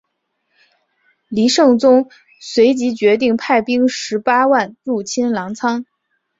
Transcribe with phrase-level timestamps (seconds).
[1.29, 2.09] 黎圣宗
[2.39, 5.85] 随即决定派兵十八万入侵澜沧。